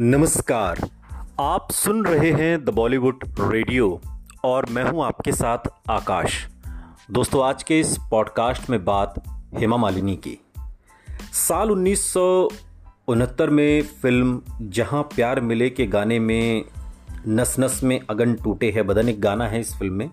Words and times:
नमस्कार। 0.00 0.90
आप 1.40 1.70
सुन 1.70 2.06
रहे 2.06 2.30
हैं 2.30 2.64
द 2.64 2.68
बॉलीवुड 2.68 3.24
रेडियो 3.40 4.00
और 4.44 4.66
मैं 4.70 4.84
हूँ 4.84 5.04
आपके 5.04 5.32
साथ 5.32 5.58
आकाश। 5.90 6.48
दोस्तों, 7.10 7.44
आज 7.44 7.62
के 7.62 7.80
इस 7.80 7.98
पॉडकास्ट 8.10 8.70
में 8.70 8.84
बात 8.84 9.22
हेमा 9.54 9.76
मालिनी 9.76 10.16
की। 10.16 10.38
साल 11.32 11.70
उन्नीस 11.70 12.12
सौ 12.12 12.48
उनहत्तर 13.08 13.50
में 13.50 13.82
फ़िल्म 13.82 14.42
जहाँ 14.60 15.02
प्यार 15.02 15.40
मिले 15.40 15.70
के 15.70 15.86
गाने 15.86 16.18
में 16.18 16.64
नस 17.28 17.56
नस 17.58 17.80
में 17.82 18.00
अगन 18.10 18.34
टूटे 18.34 18.70
है, 18.70 18.82
बदन 18.82 19.08
एक 19.08 19.20
गाना 19.20 19.48
है 19.48 19.60
इस 19.60 19.74
फ़िल्म 19.78 19.94
में। 19.94 20.10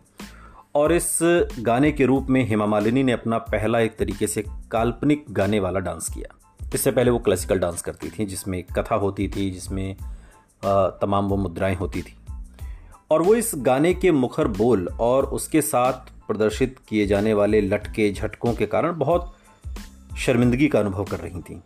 और 0.75 0.93
इस 0.93 1.20
गाने 1.59 1.91
के 1.91 2.05
रूप 2.05 2.27
में 2.29 2.47
हेमा 2.47 2.65
मालिनी 2.65 3.04
ने 3.04 3.11
अपना 3.11 3.38
पहला 3.38 3.79
एक 3.79 3.97
तरीके 3.97 4.28
से 4.28 4.42
काल्पनिक 4.71 5.25
गाने 5.32 5.60
वाला 5.60 5.79
डांस 5.79 6.10
किया। 6.10 6.44
इससे 6.75 6.92
पहले 6.92 7.11
वो 7.11 7.20
क्लासिकल 7.20 7.60
डांस 7.60 7.82
करती 7.82 8.10
थी, 8.10 8.25
जिसमें 8.25 8.64
कथा 8.64 8.96
होती 8.96 9.28
थी, 9.28 9.52
जिसमें 9.52 9.96
तमाम 11.02 11.28
वो 11.28 11.38
मुद्राएँ 11.38 11.75
होती 11.75 12.02
थी। 12.02 12.16
और 13.11 13.21
वो 13.21 13.36
इस 13.36 13.52
गाने 13.56 13.93
के 13.93 14.11
मुखर 14.11 14.47
बोल 14.47 14.88
और 14.88 15.25
उसके 15.25 15.61
साथ 15.61 15.93
प्रदर्शित 16.28 16.80
किए 16.89 17.06
जाने 17.06 17.33
वाले 17.33 17.61
लटके 17.61 18.14
झटकों 18.14 18.54
के 18.54 18.66
कारण 18.66 18.97
बहुत 18.97 19.36
शर्मिंदगी 20.18 20.68
का 20.68 20.80
अनुभव 20.80 21.04
कर 21.04 21.19
रही 21.19 21.42
थी। 21.42 21.64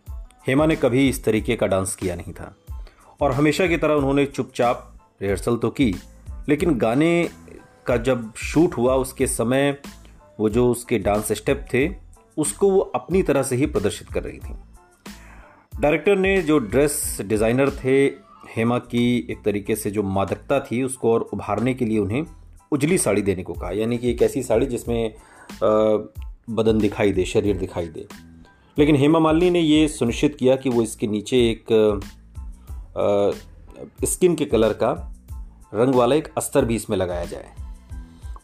हेमा 0.48 0.66
ने 0.66 0.76
कभी 0.76 1.10
इस 1.10 1.24
तरीके 1.24 1.56
का 1.56 1.68
डांस 1.68 1.96
किया 1.96 2.16
नहीं 2.16 2.34
था। 2.34 2.56
और 3.22 3.32
हमेशा 3.32 3.68
की 3.68 3.78
तरह 3.78 3.94
उन्होंने 3.94 4.26
चुपचाप 4.26 4.96
रिहर्सल 5.22 5.58
तो 5.58 5.70
की, 5.70 5.96
लेकिन 6.50 6.78
गाने 6.78 7.30
का 7.86 7.98
जब 7.98 8.36
शूट 8.36 8.78
हुआ 8.78 8.96
उसके 8.96 9.28
समय, 9.28 9.78
वो 10.40 10.50
जो 10.50 10.72
उसके 10.72 11.00
डांस 11.00 11.32
स्टेप 11.32 11.66
थे, 11.74 11.90
उसको 12.38 12.70
वो 12.70 12.80
अपनी 12.80 13.24
तरह 13.24 13.44
से 13.44 13.56
ही 13.56 13.66
प्रदर्शित 13.66 14.08
कर 14.08 14.24
रही 14.24 14.40
थी। 14.40 14.56
डायरेक्टर 15.82 16.18
ने 16.18 16.42
जो 16.42 16.58
ड्रेस 16.60 17.18
डिज़ाइनर 17.22 17.70
थे, 17.74 17.94
हेमा 18.56 18.78
की 18.80 19.28
एक 19.32 19.44
तरीके 19.46 19.76
से 19.76 19.92
जो 19.92 20.04
मादकता 20.04 20.60
थी, 20.60 20.82
उसको 20.84 21.12
और 21.14 21.22
उभारने 21.34 21.74
के 21.74 21.86
लिए 21.86 22.00
उन्हें 22.00 22.26
उजली 22.72 22.98
साड़ी 22.98 23.22
देने 23.22 23.44
को 23.44 23.54
कहा। 23.54 23.72
यानी 23.72 23.98
कि 23.98 24.10
एक 24.12 24.22
ऐसी 24.22 24.44
साड़ी 24.44 24.66
जिसमें 24.66 25.14
बदन 25.64 26.80
दिखाई 26.80 27.12
दे, 27.12 27.26
शरीर 27.26 27.58
दिखाई 27.58 27.88
दे। 27.88 28.06
लेकिन 28.78 28.96
हेमा 28.96 29.20
मालिनी 29.20 29.50
ने 29.50 29.60
ये 29.60 29.88
सुनिश्चित 29.88 30.36
किया 30.36 30.56
कि 30.56 30.70
वो 30.70 30.82
इसके 30.82 31.08
नीचे 31.08 31.38
एक 31.50 32.02
स्किन 34.06 34.36
के 34.36 34.46
कलर 34.46 34.74
का 34.74 34.92
रंग 35.74 35.96
वाला 35.96 36.16
एक 36.16 36.28
अस्तर 36.38 36.66
भी 36.66 36.76
इसमें 36.76 36.98
लगाया 36.98 37.26
जाए। 37.26 37.52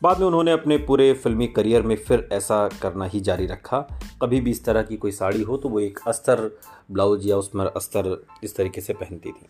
बाद 0.04 0.20
में 0.20 0.26
उन्होंने 0.28 0.52
अपने 0.52 0.78
पूरे 0.78 1.14
फिल्मी 1.14 1.48
करियर 1.48 1.82
में 1.82 1.96
फिर 1.96 2.28
ऐसा 2.34 2.68
करना 2.82 3.06
ही 3.06 3.20
जारी 3.20 3.46
रखा। 3.46 3.80
कभी 4.22 4.42
भी 4.42 4.52
इस 4.52 4.66
तरह 4.66 4.84
की 4.84 4.98
कोई 4.98 5.12
साड़ी 5.12 5.42
हो 5.42 5.58
तो 5.58 5.70
वो 5.70 5.80
एक 5.80 6.00
अस्तर 6.08 6.60
ब्लाउज 6.92 7.28
या 7.28 7.38
उसमें 7.38 7.66
अस्तर 7.66 8.26
इस 8.44 8.56
तरीके 8.56 8.82
से 8.82 8.94
पहनती 8.94 9.30
थी। 9.30 9.48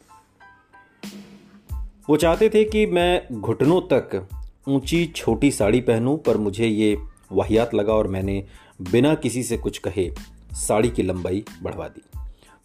वो 2.10 2.18
चाहते 2.18 2.50
थे 2.50 2.64
कि 2.64 2.86
मैं 2.86 3.42
घुटनों 3.42 3.82
तक 3.82 4.28
ऊँची 4.68 5.06
छोटी 5.06 5.52
साड़ी 5.52 5.82
पहनूं, 5.82 6.18
पर 6.18 6.38
मुझे 6.38 6.68
ये 6.68 6.98
वाहियात 7.32 7.73
लगा 7.73 7.94
और 7.94 8.08
मैंने 8.08 8.44
बिना 8.92 9.16
किसी 9.16 9.44
से 9.44 9.58
कुछ 9.58 9.78
कहे 9.78 10.12
साड़ी 10.54 10.90
की 10.90 11.04
लंबाई 11.04 11.44
बढ़वा 11.64 11.88
दी। 11.88 12.02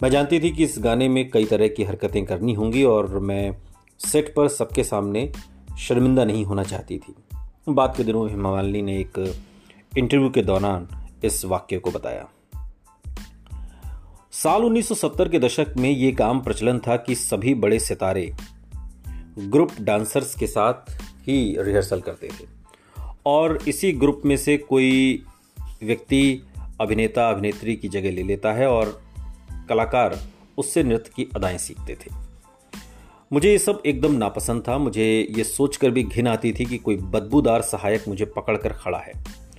मैं 0.02 0.10
जानती 0.10 0.40
थी 0.40 0.50
कि 0.50 0.64
इस 0.64 0.74
गाने 0.78 1.08
में 1.08 1.30
कई 1.30 1.44
तरह 1.44 1.68
की 1.68 1.84
हरकतें 1.84 2.24
करनी 2.26 2.54
होंगी 2.54 2.84
और 2.84 3.18
मैं 3.18 3.56
सेट 3.98 4.34
पर 4.34 4.48
सबके 4.48 4.84
सामने 4.84 5.32
शर्मिंदा 5.78 6.24
नहीं 6.24 6.44
होना 6.44 6.62
चाहती 6.62 6.98
थी। 6.98 7.14
बाद 7.68 7.96
के 7.96 8.04
दिनों 8.04 8.30
हेमा 8.30 8.62
ने 8.62 9.00
एक 9.00 9.42
इंटरव्यू 9.98 10.30
के 10.30 10.42
दौरान 10.42 10.88
इस 11.24 11.44
वाक्य 11.44 11.78
को 11.78 11.90
बताया। 11.90 12.28
साल 14.32 14.64
1970 14.64 15.28
के 15.28 15.38
दशक 15.38 15.66
में 15.76 15.90
यह 15.90 16.14
काम 16.14 16.40
प्रचलन 16.40 16.78
था 16.78 16.96
कि 16.96 17.14
सभी 17.14 17.54
बड़े 17.54 17.78
सितारे 17.78 18.34
ग्रुप 19.38 19.70
डांसर्स 19.80 20.34
के 20.34 20.46
साथ 20.46 20.74
ही 20.98 21.56
रिहर्सल 21.58 22.00
करते 22.00 22.28
थे। 22.28 22.46
और 23.26 23.58
इसी 23.68 23.92
ग्रुप 23.92 24.22
में 24.24 24.36
से 24.36 24.56
कोई 24.56 25.22
व्यक्ति, 25.82 26.42
अभिनेता, 26.80 27.30
अभिनेत्री 27.30 27.76
की 27.76 27.88
जगह 27.88 28.10
ले 28.10 28.22
लेता 28.22 28.52
है 28.52 28.66
और 28.66 29.02
कलाकार 29.68 30.18
उससे 30.58 30.82
नृत्य 30.82 31.10
की 31.16 31.28
अदाएँ 31.36 31.58
सीखते 31.58 31.94
थे। 31.94 32.29
मुझे 33.32 33.50
ये 33.50 33.58
सब 33.58 33.82
एकदम 33.86 34.12
नापसंद 34.12 34.62
था। 34.68 34.78
मुझे 34.78 35.28
ये 35.36 35.44
सोचकर 35.44 35.90
भी 35.90 36.02
घिन 36.02 36.26
आती 36.26 36.52
थी 36.52 36.64
कि 36.64 36.78
कोई 36.78 36.96
बदबूदार 36.96 37.62
सहायक 37.62 38.08
मुझे 38.08 38.24
पकड़कर 38.24 38.72
खड़ा 38.72 38.98
है। 38.98 39.12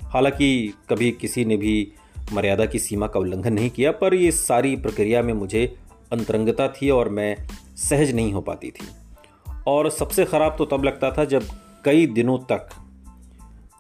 हालाँकि 0.04 0.74
कभी 0.90 1.12
किसी 1.12 1.46
ने 1.46 1.58
भी 1.58 1.94
मर्यादा 2.34 2.66
की 2.66 2.80
सीमा 2.80 3.08
का 3.08 3.20
उल्लंघन 3.20 3.54
नहीं 3.54 3.70
किया, 3.70 3.92
पर 3.92 4.14
ये 4.14 4.32
सारी 4.32 4.76
प्रक्रिया 4.76 5.22
में 5.22 5.34
मुझे 5.34 5.78
अंतरंगता 6.12 6.68
थी 6.68 6.90
और 6.90 7.10
मैं 7.10 7.48
सहज 7.78 8.12
नहीं 8.12 8.34
हो 8.34 8.42
पाती 8.42 8.72
थी। 8.72 8.88
और 9.68 9.90
सबसे 9.90 10.26
ख़राब 10.26 10.56
तो 10.58 10.66
तब 10.66 10.84
लगता 10.84 11.12
था 11.12 11.26
जब 11.26 11.44
कई 11.86 12.08
दिनों 12.08 12.38
तक 12.38 12.70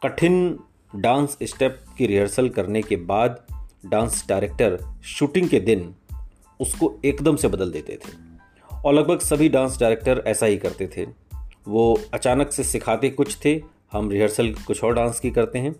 कठिन 0.03 0.59
डांस 0.95 1.37
स्टेप 1.43 1.83
की 1.97 2.05
रिहर्सल 2.05 2.49
करने 2.49 2.81
के 2.81 2.95
बाद 2.95 3.43
डांस 3.85 4.25
डायरेक्टर 4.29 4.79
शूटिंग 5.03 5.49
के 5.49 5.59
दिन 5.59 5.95
उसको 6.59 6.99
एकदम 7.05 7.35
से 7.35 7.47
बदल 7.47 7.71
देते 7.71 7.93
थे। 7.93 8.30
और 8.85 8.93
लगभग 8.93 9.19
सभी 9.19 9.49
डांस 9.49 9.79
डायरेक्टर 9.79 10.23
ऐसा 10.27 10.45
ही 10.45 10.57
करते 10.57 10.87
थे। 10.97 11.05
वो 11.67 11.99
अचानक 12.13 12.51
से 12.51 12.63
सिखाते 12.63 13.09
कुछ 13.09 13.37
थे, 13.45 13.61
हम 13.91 14.09
रिहर्सल 14.11 14.53
कुछ 14.67 14.83
और 14.83 14.93
डांस 14.95 15.19
की 15.19 15.31
करते 15.31 15.59
हैं। 15.59 15.75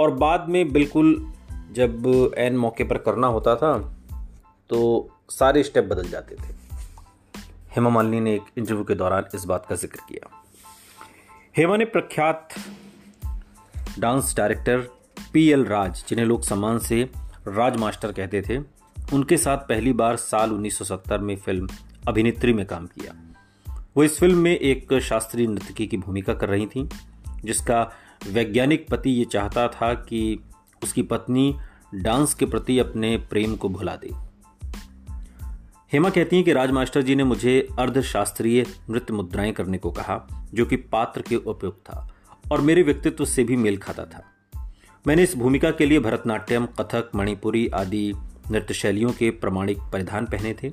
और 0.00 0.10
बाद 0.10 0.48
में 0.48 0.72
बिल्कुल 0.72 1.32
जब 1.72 2.34
एन 2.38 2.56
मौके 2.56 2.84
पर 2.84 2.98
करना 2.98 3.26
होता 3.26 3.54
था 3.56 3.78
तो 4.70 5.08
सारे 5.30 5.62
स्टेप 5.62 5.84
बदल 5.84 6.08
जाते 6.08 6.34
थे। 6.34 6.54
हेमा 7.74 7.90
मालिनी 7.90 8.20
ने 8.20 8.34
एक 8.34 8.42
इंटरव्यू 8.58 8.84
के 8.84 8.94
दौरान 8.94 9.24
इस 9.34 9.44
बात 9.44 9.66
का 9.66 9.74
ज़िक्र 9.74 10.00
किया। 10.08 10.42
हेमा 11.56 11.76
ने 11.76 11.84
प्रख्यात 11.84 12.54
dance 13.98 14.34
director 14.36 14.88
P 15.32 15.48
L 15.48 15.64
Raj, 15.64 16.04
जिन्हें 16.08 16.26
लोग 16.26 16.42
सम्मान 16.42 16.78
से 16.78 17.02
राज 17.48 17.76
मास्टर 17.76 18.12
कहते 18.12 18.42
थे, 18.42 18.58
उनके 19.12 19.36
साथ 19.36 19.58
पहली 19.58 19.92
बार 19.92 20.16
साल 20.16 20.52
1970 20.52 21.18
में 21.18 21.36
फ़िल्म 21.36 21.68
अभिनेत्री 22.08 22.52
में 22.52 22.66
काम 22.66 22.86
किया। 22.86 23.14
वो 23.96 24.04
इस 24.04 24.18
फ़िल्म 24.18 24.38
में 24.38 24.58
एक 24.58 24.98
शास्त्रीय 24.98 25.46
नृत्यकी 25.46 25.86
की 25.86 25.96
भूमिका 25.96 26.34
कर 26.34 26.48
रही 26.48 26.66
थी, 26.66 26.88
जिसका 27.44 27.92
वैज्ञानिक 28.28 28.88
पति 28.88 29.10
ये 29.10 29.24
चाहता 29.24 29.68
था 29.68 29.94
कि 29.94 30.40
उसकी 30.82 31.02
पत्नी 31.02 31.56
डांस 31.94 32.34
के 32.34 32.46
प्रति 32.46 32.78
अपने 32.78 33.16
प्रेम 33.16 33.56
को 33.56 33.68
भुला 33.68 33.96
दे। 33.96 34.10
हेमा 35.92 36.10
कहती 36.10 36.36
हैं 36.36 36.44
कि 36.44 36.52
राज 36.52 36.70
मास्टर 36.70 37.02
जी 37.02 37.14
ने 37.14 37.24
मुझे 37.24 37.68
अर्धशास्त्रीय 37.78 38.66
नृत्य 38.90 39.14
मुद्राएँ 39.14 39.52
करने 39.52 39.78
को 39.78 39.90
कहा, 39.90 40.48
जो 40.54 40.66
कि 40.66 40.76
पात्र 40.76 41.22
के 41.22 41.36
उपयुक्त 41.36 41.78
था, 41.78 42.14
और 42.52 42.60
मेरे 42.60 42.82
व्यक्तित्व 42.82 43.24
से 43.24 43.44
भी 43.44 43.56
मेल 43.56 43.76
खाता 43.76 44.04
था। 44.04 44.24
मैंने 45.06 45.22
इस 45.22 45.36
भूमिका 45.36 45.70
के 45.70 45.86
लिए 45.86 45.98
भरतनाट्यम, 45.98 46.66
कथक, 46.66 47.10
मणिपुरी 47.14 47.68
आदि 47.68 48.14
नृत्य 48.50 48.74
शैलियों 48.74 49.10
के 49.10 49.30
प्रमाणिक 49.30 49.78
परिधान 49.92 50.26
पहने 50.26 50.54
थे। 50.62 50.72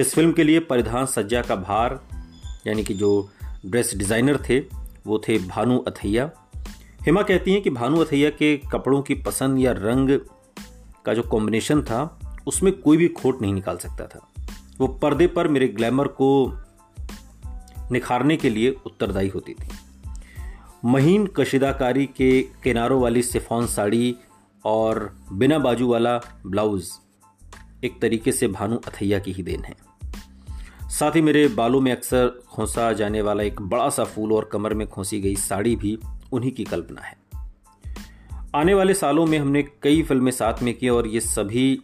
इस 0.00 0.14
फ़िल्म 0.14 0.32
के 0.32 0.44
लिए 0.44 0.60
परिधान 0.60 1.06
सज्जा 1.06 1.42
का 1.42 1.56
भार, 1.56 2.00
यानी 2.66 2.84
कि 2.84 2.94
जो 2.94 3.30
ड्रेस 3.66 3.94
डिज़ाइनर 3.96 4.38
थे, 4.48 4.58
वो 5.06 5.18
थे 5.28 5.38
भानु 5.38 5.78
अथैया। 5.78 6.30
हेमा 7.02 7.22
कहती 7.22 7.52
हैं 7.52 7.62
कि 7.62 7.70
भानु 7.70 8.00
अथैया 8.00 8.30
के 8.30 8.56
कपड़ों 8.56 9.02
की 9.02 9.14
पसंद 9.14 9.58
या 9.58 9.72
रंग 9.72 10.18
का 11.04 11.14
जो 11.14 11.22
कॉम्बिनेशन 11.22 11.82
था, 11.82 12.20
उसमें 12.46 12.72
कोई 12.72 12.96
भी 12.96 13.08
खोट 13.08 13.42
नहीं 13.42 13.54
निकाल 13.54 13.76
सकता 13.76 14.06
था। 14.06 14.26
वो 14.78 14.86
पर्दे 14.88 15.26
पर 15.26 15.48
मेरे 15.48 15.68
ग्लैमर 15.68 16.08
को 16.08 16.58
निखारने 17.92 18.36
के 18.36 18.50
लिए 18.50 18.70
उत्तरदायी 18.86 19.28
होती 19.28 19.54
थी। 19.54 19.68
महीन 20.84 21.26
कशिदाकारी 21.26 22.06
के 22.06 22.42
किनारों 22.42 23.00
वाली 23.00 23.22
सिफॉन 23.22 23.66
साड़ी 23.66 24.16
और 24.64 25.16
बिना 25.32 25.58
बाजू 25.58 25.88
वाला 25.88 26.18
ब्लाउज 26.46 26.90
एक 27.84 28.00
तरीके 28.00 28.32
से 28.32 28.48
भानु 28.48 28.76
अथैया 28.76 29.18
की 29.18 29.32
ही 29.32 29.42
देन 29.42 29.64
है। 29.64 29.89
साथ 30.90 31.16
ही 31.16 31.22
मेरे 31.22 31.48
बालों 31.48 31.80
में 31.80 31.92
अक्सर 31.92 32.42
खोसा 32.48 32.92
जाने 32.92 33.22
वाला 33.22 33.42
एक 33.42 33.62
बड़ा 33.62 33.90
सा 33.90 34.04
फूल 34.04 34.32
और 34.32 34.48
कमर 34.52 34.74
में 34.74 34.86
खोसी 34.86 35.20
गई 35.20 35.36
साड़ी 35.36 35.76
भी 35.76 35.98
उन्हीं 36.32 36.52
की 36.52 36.64
कल्पना 36.64 37.00
है। 37.00 37.18
आने 38.54 38.74
वाले 38.74 38.94
सालों 38.94 39.26
में 39.26 39.38
हमने 39.38 39.62
कई 39.62 40.02
फ़िल्में 40.02 40.32
साथ 40.32 40.62
में 40.62 40.78
की 40.78 40.88
और 40.88 41.06
ये 41.06 41.20
सभी 41.20 41.82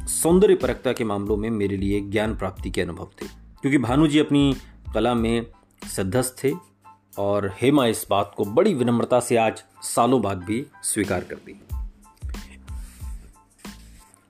सौंदर्य 0.00 0.54
परकता 0.54 0.92
के 0.92 1.04
मामलों 1.04 1.36
में 1.36 1.50
मेरे 1.50 1.76
लिए 1.76 2.00
ज्ञान 2.00 2.36
प्राप्ति 2.36 2.70
के 2.70 2.80
अनुभव 2.80 3.08
थे। 3.22 3.26
क्योंकि 3.60 3.78
भानु 3.78 4.06
जी 4.06 4.18
अपनी 4.18 4.56
कला 4.94 5.14
में 5.14 5.46
सिद्धस्त 5.84 6.36
थे 6.44 6.52
और 7.18 7.54
हेमा 7.60 7.86
इस 7.86 8.06
बात 8.10 8.34
को 8.36 8.44
बड़ी 8.44 8.74
विनम्रता 8.74 9.20
से 9.20 9.36
आज 9.36 9.62
सालों 9.82 10.22
बाद 10.22 10.38
भी 10.38 10.66
स्वीकार 10.82 11.24
करती 11.24 11.60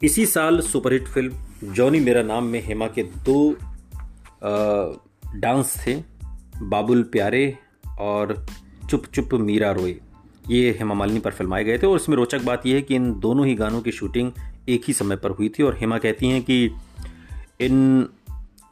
इसी 0.03 0.27
साल 0.27 0.61
सुपरहिट 0.61 1.09
फ़िल्म 1.09 1.35
जॉनी 1.62 2.00
मेरा 2.00 2.23
नाम, 2.23 2.44
में 2.44 2.62
हेमा 2.64 2.87
के 2.87 3.03
दो 3.03 3.56
डांस 5.35 5.75
थे, 5.87 5.94
बाबुल 6.62 7.03
प्यारे 7.03 7.59
और 8.00 8.47
चुप 8.91 9.06
चुप 9.06 9.35
मीरा 9.35 9.70
रोए। 9.73 9.94
ये 10.50 10.70
हेमा 10.79 10.94
मालिनी 10.94 11.20
पर 11.20 11.31
फिल्माए 11.31 11.64
गए 11.64 11.79
थे 11.79 11.87
और 11.87 11.97
इसमें 11.97 12.17
रोचक 12.17 12.43
बात 12.43 12.67
यह 12.67 12.75
है 12.75 12.82
कि 12.82 12.94
इन 12.94 13.20
दोनों 13.20 13.47
ही 13.47 13.55
गानों 13.55 13.81
की 13.81 13.93
शूटिंग 13.93 14.32
एक 14.69 14.82
ही 14.87 14.93
समय 14.93 15.17
पर 15.17 15.31
हुई 15.31 15.49
थी 15.49 15.62
और 15.62 15.76
हेमा 15.76 15.99
कहती 15.99 16.29
हैं 16.29 16.43
कि 16.43 16.64
इन, 17.61 18.08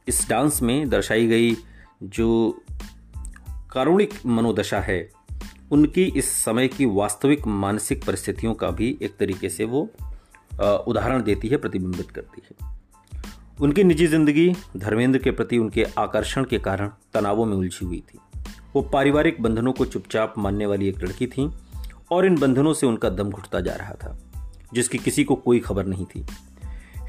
इस 0.08 0.28
डांस 0.28 0.62
में 0.62 0.88
दर्शाई 0.88 1.26
गई 1.26 1.56
जो 2.02 2.60
कारुणिक 3.72 4.14
मनोदशा 4.26 4.80
है, 4.80 5.10
उनकी 5.70 6.04
इस 6.04 6.30
समय 6.44 6.68
की 6.68 6.86
वास्तविक 6.86 7.46
मानसिक 7.46 8.04
परिस्थितियों 8.04 8.54
का 8.54 8.70
भी 8.70 8.98
एक 9.02 9.16
तरीके 9.16 9.48
से 9.48 9.64
वो 9.64 9.90
उदाहरण 10.60 11.22
देती 11.22 11.48
है, 11.48 11.56
प्रतिबिंबित 11.56 12.10
करती 12.10 12.42
है। 12.44 12.68
उनकी 13.60 13.84
निजी 13.84 14.06
ज़िंदगी 14.06 14.52
धर्मेंद्र 14.76 15.18
के 15.18 15.30
प्रति 15.30 15.58
उनके 15.58 15.84
आकर्षण 15.98 16.44
के 16.44 16.58
कारण 16.58 16.90
तनावों 17.14 17.44
में 17.46 17.56
उलझी 17.56 17.86
हुई 17.86 18.02
थी। 18.08 18.18
वो 18.74 18.82
पारिवारिक 18.82 19.40
बंधनों 19.42 19.72
को 19.72 19.84
चुपचाप 19.84 20.34
मानने 20.38 20.66
वाली 20.66 20.88
एक 20.88 21.02
लड़की 21.02 21.26
थी 21.26 21.50
और 22.12 22.26
इन 22.26 22.38
बंधनों 22.38 22.72
से 22.74 22.86
उनका 22.86 23.08
दम 23.10 23.30
घुटता 23.30 23.60
जा 23.60 23.74
रहा 23.74 23.94
था, 23.94 24.16
जिसकी 24.72 24.98
किसी 24.98 25.24
को 25.24 25.34
कोई 25.36 25.60
खबर 25.60 25.86
नहीं 25.86 26.06
थी। 26.06 26.24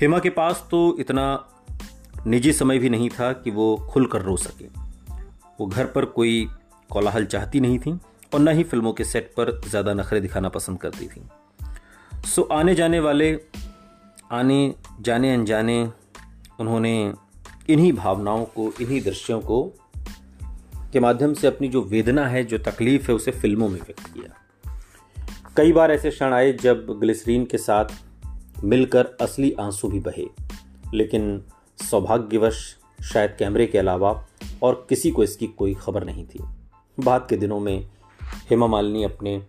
हेमा 0.01 0.19
के 0.19 0.30
पास 0.30 0.65
तो 0.71 0.98
इतना 1.00 1.25
निजी 2.27 2.53
समय 2.53 2.80
भी 2.80 2.89
नहीं 2.89 3.09
था 3.09 3.31
कि 3.33 3.51
वो 3.51 3.75
खुलकर 3.92 4.21
रो 4.21 4.38
सके। 4.38 4.65
वो 5.59 5.65
घर 5.65 5.86
पर 5.86 6.06
कोई 6.07 6.48
कोलाहल 6.89 7.25
चाहती 7.25 7.59
नहीं 7.59 7.80
थी 7.80 8.00
और 8.33 8.39
न 8.39 8.48
ही 8.48 8.63
फ़िल्मों 8.63 8.94
के 8.94 9.03
सेट 9.03 9.33
पर 9.38 9.59
ज़्यादा 9.68 9.94
नखरे 9.94 10.21
दिखाना 10.21 10.50
पसंद 10.50 10.80
करती 10.80 11.07
थी। 11.07 11.21
सो 12.26 12.42
आने 12.42 12.76
जाने 12.76 13.00
वाले, 13.00 13.40
आने 14.32 14.76
जाने 15.02 15.34
अनजाने, 15.34 15.90
उन्होंने 16.60 17.14
इन्हीं 17.70 17.94
भावनाओं 17.94 18.46
को, 18.46 18.74
इन्हीं 18.82 19.02
दृश्यों 19.02 19.42
को 19.42 19.74
के 20.94 21.00
माध्यम 21.00 21.34
से 21.34 21.48
अपनी 21.48 21.68
जो 21.68 21.82
वेदना 21.82 22.28
है, 22.28 22.44
जो 22.44 22.58
तकलीफ़ 22.58 23.08
है, 23.08 23.16
उसे 23.16 23.32
फ़िल्मों 23.32 23.70
में 23.70 23.80
व्यक्त 23.82 24.08
किया। 24.08 24.38
कई 25.58 25.72
बार 25.72 25.92
ऐसे 25.92 26.10
क्षण 26.12 26.34
आए 26.34 26.54
जब 26.54 26.88
ग्लिसरीन 27.00 27.46
के 27.46 27.58
साथ 27.58 27.86
मिलकर 28.64 29.06
असली 29.22 29.56
आँसू 29.60 29.88
भी 29.88 30.00
बहे, 30.00 30.26
लेकिन 30.94 31.44
सौभाग्यवश 31.92 32.78
शायद 33.14 33.36
कैमरे 33.40 33.66
के 33.66 33.78
अलावा 33.78 34.28
और 34.64 34.86
किसी 34.90 35.12
को 35.12 35.24
इसकी 35.24 35.48
कोई 35.48 35.74
खबर 35.74 36.04
नहीं 36.04 36.26
थी। 36.26 36.44
बाद 37.00 37.28
के 37.30 37.38
दिनों 37.38 37.60
में 37.60 37.90
हेमा 38.24 38.68
मालिनी 38.68 39.04
अपने 39.04 39.44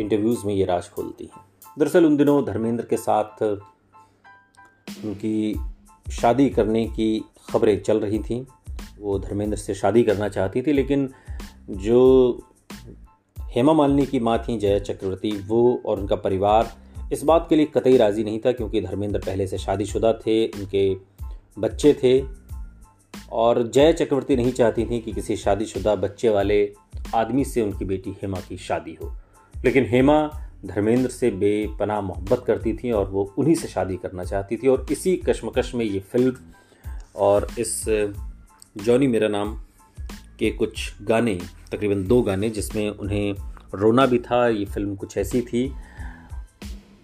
इंटरव्यूज़ 0.00 0.46
में 0.46 0.54
ये 0.54 0.64
राज 0.64 0.90
खोलती 0.90 1.24
हैं। 1.24 1.43
दरअसल 1.78 2.04
उन 2.06 2.16
दिनों 2.16 2.44
धर्मेंद्र 2.44 2.84
के 2.84 2.96
साथ 2.96 3.42
उनकी 5.04 5.58
शादी 6.12 6.50
करने 6.50 6.86
की 6.86 7.24
खबरें 7.50 7.82
चल 7.82 8.00
रही 8.00 8.18
थी। 8.18 8.46
वो 8.98 9.18
धर्मेंद्र 9.18 9.56
से 9.56 9.74
शादी 9.74 10.02
करना 10.02 10.28
चाहती 10.28 10.62
थी, 10.62 10.72
लेकिन 10.72 11.10
जो 11.70 12.40
हेमा 13.40 13.72
मालिनी 13.72 14.06
की 14.06 14.20
माँ 14.20 14.38
थी, 14.38 14.58
जया 14.58 14.78
चक्रवर्ती, 14.78 15.38
वो 15.46 15.82
और 15.86 16.00
उनका 16.00 16.16
परिवार 16.16 16.76
इस 17.12 17.24
बात 17.24 17.46
के 17.48 17.56
लिए 17.56 17.66
कतई 17.66 17.96
राज़ी 17.96 18.24
नहीं 18.24 18.38
था 18.38 18.52
क्योंकि 18.52 18.80
धर्मेंद्र 18.80 19.18
पहले 19.18 19.46
से 19.46 19.58
शादीशुदा 19.58 20.12
थे, 20.12 20.46
उनके 20.46 20.94
बच्चे 21.58 21.92
थे 22.02 22.24
और 23.32 23.68
जय 23.68 23.92
चक्रवर्ती 23.92 24.36
नहीं 24.36 24.52
चाहती 24.52 24.84
थी 24.84 25.00
कि 25.00 25.12
किसी 25.12 25.36
शादीशुदा 25.36 25.94
बच्चे 25.94 26.28
वाले 26.28 26.74
आदमी 27.14 27.44
से 27.44 27.62
उनकी 27.62 27.84
बेटी 27.84 28.10
हेमा 28.10 28.40
की 28.48 28.56
शादी 28.56 28.98
हो। 29.02 29.12
लेकिन 29.64 29.86
हेमा 29.86 30.30
धर्मेंद्र 30.64 31.10
से 31.10 31.30
बेपना 31.30 32.00
मोहब्बत 32.00 32.44
करती 32.46 32.72
थी 32.74 32.90
और 32.90 33.10
वो 33.10 33.34
उन्हीं 33.38 33.54
से 33.54 33.68
शादी 33.68 33.96
करना 33.96 34.24
चाहती 34.24 34.56
थी 34.56 34.68
और 34.68 34.86
इसी 34.92 35.16
कश्मकश 35.16 35.74
में 35.74 35.84
ये 35.84 36.00
फ़िल्म 36.00 36.36
और 37.16 37.46
इस 37.58 37.84
जॉनी 38.76 39.06
मेरा 39.06 39.28
नाम 39.28 39.60
के 40.38 40.50
कुछ 40.50 40.94
गाने, 41.02 41.40
तकरीबन 41.72 42.04
दो 42.04 42.22
गाने, 42.22 42.50
जिसमें 42.50 42.90
उन्हें 42.90 43.34
रोना 43.74 44.06
भी 44.06 44.18
था, 44.18 44.48
ये 44.48 44.64
फ़िल्म 44.64 44.96
कुछ 44.96 45.18
ऐसी 45.18 45.40
थी। 45.40 45.72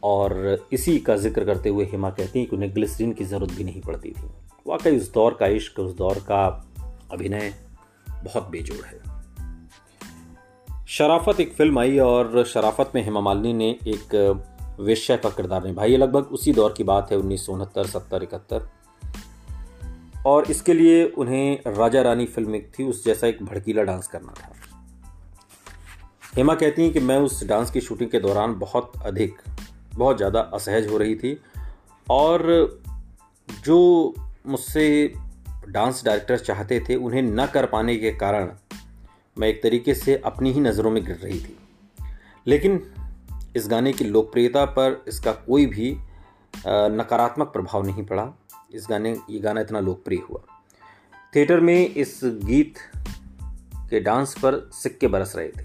और 0.02 0.66
इसी 0.72 0.98
का 0.98 1.16
ज़िक्र 1.16 1.44
करते 1.44 1.68
हुए 1.68 1.84
हेमा 1.84 2.10
कहती 2.10 2.38
हैं 2.38 2.48
कि 2.48 2.56
उन्हें 2.56 2.74
ग्लिसरीन 2.74 3.12
की 3.12 3.24
ज़रूरत 3.24 3.52
भी 3.52 3.64
नहीं 3.64 3.80
पड़ती 3.80 4.10
थी। 4.10 4.28
वाकई 4.66 4.96
उस 4.96 5.12
दौर 5.12 5.36
का 5.40 5.46
इश्क, 5.46 5.78
उस 5.78 5.96
दौर 5.96 6.18
का 6.18 6.70
अभिनय 7.12 7.54
बहुत 8.24 8.48
बेजोड़ 8.50 8.86
है। 8.86 9.19
शराफत 10.90 11.40
एक 11.40 11.52
फ़िल्म 11.52 11.78
आई 11.78 11.98
और 11.98 12.44
शराफत 12.44 12.92
में 12.94 13.02
हेमा 13.04 13.20
मालिनी 13.20 13.52
ने 13.52 13.68
एक 13.88 14.14
वेश्या 14.80 15.16
का 15.16 15.28
किरदार 15.30 15.64
निभाई। 15.64 15.96
लगभग 15.96 16.32
उसी 16.32 16.52
दौर 16.52 16.72
की 16.76 16.84
बात 16.84 17.10
है, 17.12 17.18
उन्नीस 17.18 17.44
सौ 17.46 17.52
उनहत्तर, 17.52 17.86
सत्तर, 17.86 18.22
इकहत्तर। 18.22 18.66
और 20.26 20.50
इसके 20.50 20.74
लिए 20.74 21.04
उन्हें 21.08 21.60
राजा 21.66 22.02
रानी 22.02 22.26
फ़िल्म 22.26 22.54
एक 22.54 22.70
थी, 22.78 22.84
उस 22.84 23.04
जैसा 23.04 23.26
एक 23.26 23.42
भड़कीला 23.42 23.82
डांस 23.82 24.06
करना 24.06 24.32
था। 24.32 24.52
हेमा 26.36 26.54
कहती 26.54 26.82
हैं 26.82 26.92
कि 26.92 27.00
मैं 27.00 27.18
उस 27.18 27.44
डांस 27.44 27.70
की 27.70 27.80
शूटिंग 27.80 28.10
के 28.10 28.20
दौरान 28.20 28.54
बहुत 28.54 28.92
अधिक, 29.04 29.36
बहुत 29.94 30.16
ज़्यादा 30.16 30.40
असहज 30.54 30.90
हो 30.90 30.98
रही 30.98 31.14
थी 31.14 31.36
और 32.10 32.42
जो 33.64 33.78
मुझसे 34.46 35.12
डांस 35.68 36.04
डायरेक्टर 36.04 36.38
चाहते 36.38 36.80
थे, 36.80 36.94
उन्हें 36.96 37.22
न 37.22 37.46
कर 37.46 37.66
पाने 37.66 37.96
के 37.96 38.10
कारण 38.16 38.50
मैं 39.40 39.48
एक 39.48 39.62
तरीके 39.62 39.94
से 39.94 40.16
अपनी 40.16 40.52
ही 40.52 40.60
नज़रों 40.60 40.90
में 40.90 41.04
गिर 41.04 41.16
रही 41.16 41.40
थी। 41.40 41.56
लेकिन 42.46 42.82
इस 43.56 43.68
गाने 43.68 43.92
की 43.92 44.04
लोकप्रियता 44.04 44.64
पर 44.64 45.04
इसका 45.08 45.32
कोई 45.32 45.66
भी 45.66 45.96
नकारात्मक 46.66 47.46
प्रभाव 47.46 47.86
नहीं 47.86 48.04
पड़ा। 48.04 48.32
इस 48.74 48.86
गाने, 48.90 49.16
ये 49.30 49.38
गाना 49.38 49.60
इतना 49.60 49.80
लोकप्रिय 49.80 50.18
हुआ। 50.30 50.40
थिएटर 51.36 51.60
में 51.60 51.88
इस 51.88 52.20
गीत 52.24 52.74
के 53.90 54.00
डांस 54.00 54.34
पर 54.38 54.70
सिक्के 54.72 55.06
बरस 55.06 55.32
रहे 55.36 55.48
थे, 55.48 55.64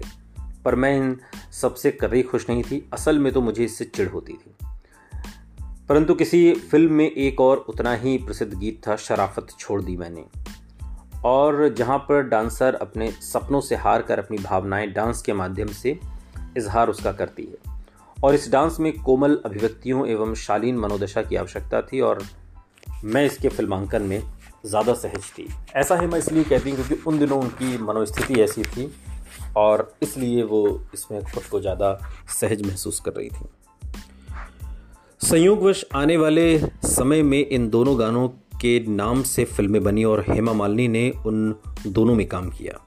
पर 0.64 0.74
मैं 0.74 0.96
इन 0.96 1.20
सबसे 1.52 1.90
कतई 1.90 2.22
खुश 2.22 2.48
नहीं 2.50 2.62
थी। 2.62 2.88
असल 2.92 3.18
में 3.18 3.32
तो 3.32 3.40
मुझे 3.40 3.64
इससे 3.64 3.84
चिढ़ 3.84 4.08
होती 4.08 4.32
थी। 4.32 4.54
परंतु 5.88 6.14
किसी 6.14 6.54
फ़िल्म 6.54 6.92
में 6.92 7.10
एक 7.10 7.40
और 7.40 7.56
उतना 7.58 7.94
ही 7.94 8.18
प्रसिद्ध 8.18 8.54
गीत 8.54 8.80
था, 8.88 8.96
शराफत 8.96 9.46
छोड़ 9.58 9.82
दी 9.82 9.96
मैंने। 9.96 10.24
और 11.24 11.68
जहाँ 11.68 11.98
पर 11.98 12.22
डांसर 12.22 12.74
अपने 12.74 13.10
सपनों 13.10 13.60
से 13.60 13.76
हार 13.76 14.02
कर 14.02 14.18
अपनी 14.18 14.38
भावनाएँ 14.38 14.86
डांस 14.86 15.22
के 15.22 15.32
माध्यम 15.32 15.68
से 15.72 15.98
इजहार 16.56 16.88
उसका 16.88 17.12
करती 17.12 17.42
है। 17.42 17.74
और 18.24 18.34
इस 18.34 18.50
डांस 18.52 18.76
में 18.80 18.92
कोमल 19.02 19.40
अभिव्यक्तियों 19.44 20.06
एवं 20.06 20.34
शालीन 20.34 20.78
मनोदशा 20.78 21.22
की 21.22 21.36
आवश्यकता 21.36 21.80
थी 21.82 22.00
और 22.00 22.22
मैं 23.04 23.24
इसके 23.26 23.48
फिल्मांकन 23.48 24.02
में 24.02 24.22
ज़्यादा 24.66 24.94
सहज 24.94 25.30
थी। 25.38 25.48
ऐसा 25.76 25.96
है 25.96 26.06
मैं 26.06 26.18
इसलिए 26.18 26.44
कहती 26.44 26.70
हूँ 26.70 26.78
क्योंकि 26.78 27.02
उन 27.06 27.18
दिनों 27.18 27.40
उनकी 27.40 27.78
मनोस्थिति 27.78 28.40
ऐसी 28.40 28.62
थी 28.62 28.90
और 29.56 29.92
इसलिए 30.02 30.42
वो 30.42 30.88
इसमें 30.94 31.22
खुद 31.24 31.42
को 31.42 31.60
ज़्यादा 31.60 31.92
सहज 32.40 32.62
महसूस 32.66 33.00
कर 33.00 33.12
रही 33.12 33.28
थी। 33.28 33.48
संयोगवश 35.20 35.84
आने 35.94 36.16
वाले 36.16 36.58
समय 36.84 37.22
में 37.22 37.46
इन 37.46 37.68
दोनों 37.70 37.98
गानों 37.98 38.28
के 38.60 38.86
नाम 38.88 39.22
से 39.22 39.44
फ़िल्में 39.44 39.84
बनी 39.84 40.04
और 40.04 40.24
हेमा 40.28 40.52
मालिनी 40.52 40.88
ने 40.88 41.10
उन 41.26 41.54
दोनों 41.86 42.14
में 42.14 42.28
काम 42.28 42.50
किया। 42.50 42.86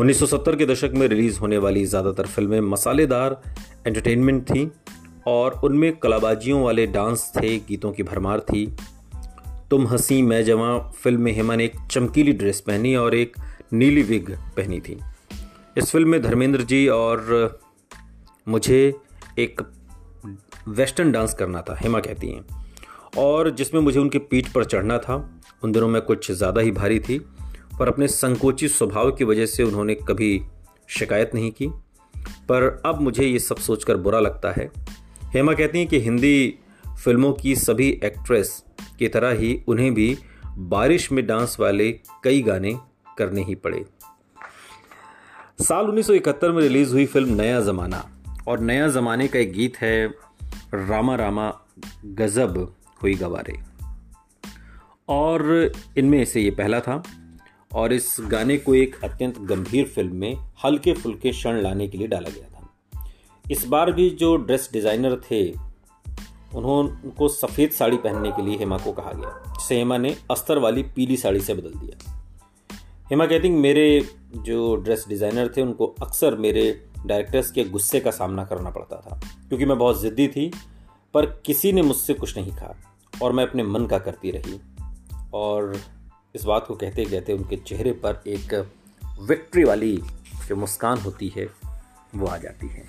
1970 0.00 0.56
के 0.56 0.66
दशक 0.66 0.90
में 0.94 1.08
रिलीज़ 1.08 1.38
होने 1.40 1.58
वाली 1.58 1.84
ज़्यादातर 1.84 2.26
फ़िल्में 2.26 2.60
मसालेदार 2.60 3.42
एंटरटेनमेंट 3.86 4.42
थी 4.42 4.70
और 5.26 5.60
उनमें 5.64 5.96
कलाबाजियों 5.96 6.62
वाले 6.62 6.86
डांस 6.86 7.32
थे, 7.36 7.58
गीतों 7.58 7.92
की 7.92 8.02
भरमार 8.02 8.40
थी। 8.40 8.76
तुम 9.70 9.86
हँसी, 9.86 10.22
मैं 10.22 10.44
जवां, 10.44 10.78
फ़िल्म 10.78 11.20
में 11.20 11.32
हेमा 11.32 11.56
ने 11.56 11.64
एक 11.64 11.74
चमकीली 11.90 12.32
ड्रेस 12.32 12.60
पहनी 12.60 12.96
और 12.96 13.14
एक 13.14 13.36
नीली 13.72 14.02
विग 14.02 14.30
पहनी 14.30 14.80
थी। 14.80 15.00
इस 15.78 15.90
फ़िल्म 15.90 16.08
में 16.08 16.22
धर्मेंद्र 16.22 16.62
जी 16.62 16.88
और 16.88 17.60
मुझे 18.48 18.94
एक 19.38 19.60
वेस्टर्न 20.68 21.12
डांस 21.12 21.34
करना 21.34 21.62
था, 21.62 21.76
हेमा 21.80 22.00
कहती 22.00 22.28
हैं। 22.28 22.63
और 23.18 23.50
जिसमें 23.50 23.80
मुझे 23.80 23.98
उनकी 24.00 24.18
पीठ 24.18 24.52
पर 24.52 24.64
चढ़ना 24.64 24.98
था। 24.98 25.40
उन 25.64 25.72
दिनों 25.72 25.88
में 25.88 26.00
कुछ 26.02 26.30
ज़्यादा 26.32 26.60
ही 26.60 26.70
भारी 26.70 26.98
थी, 27.00 27.18
पर 27.78 27.88
अपने 27.88 28.08
संकोचित 28.08 28.70
स्वभाव 28.70 29.10
की 29.10 29.24
वजह 29.24 29.46
से 29.46 29.62
उन्होंने 29.62 29.94
कभी 29.94 30.42
शिकायत 30.88 31.30
नहीं 31.34 31.50
की। 31.50 31.66
पर 32.48 32.82
अब 32.86 33.00
मुझे 33.00 33.24
ये 33.24 33.38
सब 33.38 33.56
सोचकर 33.56 33.96
बुरा 33.96 34.20
लगता 34.20 34.50
है। 34.50 34.70
हेमा 35.34 35.52
कहती 35.52 35.78
हैं 35.78 35.88
कि 35.88 36.00
हिंदी 36.00 36.58
फ़िल्मों 37.04 37.32
की 37.32 37.54
सभी 37.56 37.88
एक्ट्रेस 38.04 38.64
की 38.98 39.08
तरह 39.08 39.30
ही 39.30 39.58
उन्हें 39.68 39.94
भी 39.94 40.16
बारिश 40.58 41.10
में 41.12 41.26
डांस 41.26 41.56
वाले 41.60 41.90
कई 42.24 42.42
गाने 42.42 42.76
करने 43.18 43.44
ही 43.44 43.54
पड़े। 43.54 43.84
साल 45.62 45.86
1971 45.86 46.52
में 46.52 46.62
रिलीज़ 46.62 46.92
हुई 46.92 47.06
फ़िल्म 47.06 47.34
नया 47.34 47.60
ज़माना, 47.60 48.04
और 48.48 48.60
नया 48.60 48.88
ज़माने 48.88 49.28
का 49.28 49.38
एक 49.38 49.52
गीत 49.52 49.76
है, 49.76 50.06
रामा 50.74 51.14
रामा 51.14 51.52
गजब। 52.04 52.74
हुई 53.04 53.14
गवारे। 53.16 53.58
और 55.08 55.72
इनमें 55.98 56.24
से 56.24 56.40
ये 56.40 56.50
पहला 56.52 56.80
था, 56.80 57.02
और 57.72 57.92
इस 57.92 58.16
गाने 58.22 58.56
को 58.56 58.74
एक 58.74 58.94
अत्यंत 59.04 59.38
गंभीर 59.42 59.86
फ़िल्म 59.86 60.16
में 60.16 60.36
हल्के 60.64 60.92
फुल्के 60.94 61.30
क्षण 61.30 61.60
लाने 61.62 61.88
के 61.88 61.98
लिए 61.98 62.06
डाला 62.06 62.30
गया 62.30 62.48
था। 62.48 62.52
इस 63.44 63.66
बार 63.66 63.92
भी 63.92 64.08
जो 64.12 64.34
ड्रेस 64.38 64.68
डिज़ाइनर 64.72 65.20
थे 65.30 65.40
उन्होंने 66.54 67.28
सफ़ेद 67.30 67.70
साड़ी 67.70 67.96
पहनने 67.96 68.30
के 68.32 68.42
लिए 68.42 68.56
हेमा 68.56 68.76
को 68.78 68.92
कहा 68.92 69.12
गया, 69.12 69.30
जिसे 69.50 69.76
हेमा 69.76 69.96
ने 69.98 70.14
अस्तर 70.30 70.58
वाली 70.58 70.82
पीली 70.96 71.16
साड़ी 71.16 71.40
से 71.40 71.54
बदल 71.54 71.78
दिया। 71.78 72.12
हेमा 73.10 73.26
कहती 73.26 73.50
मेरे 73.50 73.86
जो 74.36 74.74
ड्रेस 74.76 75.04
डिज़ाइनर 75.08 75.52
थे, 75.56 75.62
उनको 75.62 75.86
अक्सर 76.02 76.36
मेरे 76.36 76.64
डायरेक्टर्स 77.06 77.50
के 77.50 77.64
गुस्से 77.66 78.00
का 78.00 78.10
सामना 78.12 78.44
करना 78.44 78.70
पड़ता 78.70 78.96
था, 78.96 79.20
क्योंकि 79.48 79.64
मैं 79.64 79.78
बहुत 79.78 80.00
ज़िद्दी 80.00 80.28
थी, 80.28 80.50
पर 81.14 81.26
किसी 81.46 81.72
ने 81.72 81.82
मुझसे 81.82 82.14
कुछ 82.14 82.36
नहीं 82.38 82.52
कहा। 82.52 82.74
और 83.22 83.32
मैं 83.32 83.46
अपने 83.46 83.62
मन 83.62 83.86
का 83.86 83.98
करती 83.98 84.30
रही। 84.30 84.60
और 85.34 85.76
इस 86.34 86.44
बात 86.44 86.66
को 86.66 86.74
कहते 86.74 87.04
कहते 87.04 87.32
उनके 87.32 87.56
चेहरे 87.56 87.92
पर 87.92 88.22
एक 88.26 88.72
विक्ट्री 89.20 89.64
वाली 89.64 90.02
जो 90.48 90.56
मुस्कान 90.56 90.98
होती 90.98 91.28
है, 91.28 91.48
वो 92.14 92.26
आ 92.26 92.36
जाती 92.36 92.68
है। 92.68 92.88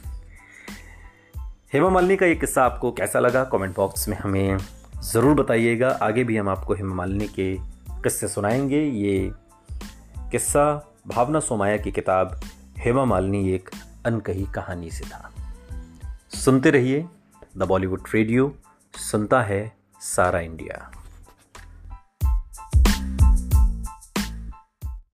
हेमा 1.73 1.89
मालिनी 1.89 2.17
का 2.17 2.25
ये 2.25 2.35
किस्सा 2.35 2.63
आपको 2.63 2.91
कैसा 2.91 3.19
लगा? 3.19 3.43
कमेंट 3.43 3.75
बॉक्स 3.75 4.07
में 4.07 4.17
हमें 4.17 4.57
ज़रूर 5.03 5.35
बताइएगा। 5.35 5.89
आगे 5.89 6.23
भी 6.23 6.37
हम 6.37 6.49
आपको 6.49 6.73
हेमा 6.73 6.95
मालिनी 6.95 7.27
के 7.27 7.57
किस्से 8.03 8.27
सुनाएँगे। 8.27 8.81
ये 8.83 9.31
किस्सा 10.31 10.93
भावना 11.07 11.39
सोमाया 11.39 11.77
की 11.77 11.91
किताब 11.91 12.39
हेमा 12.77 13.05
मालिनी 13.05 13.51
एक 13.51 13.69
अनकही 14.05 14.45
कहानी 14.55 14.91
से 14.91 15.05
था। 15.05 15.31
सुनते 16.29 16.69
रहिए 16.69 17.05
द 17.57 17.63
बॉलीवुड 17.63 18.03
रेडियो। 18.15 18.55
सुनता 18.97 19.41
है 19.41 19.74
सारा 20.01 20.39
इंडिया 20.39 20.91